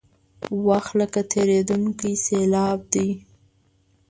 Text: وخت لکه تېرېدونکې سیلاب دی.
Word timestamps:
وخت 0.65 0.91
لکه 0.99 1.21
تېرېدونکې 1.31 2.11
سیلاب 2.25 2.79
دی. 2.93 3.09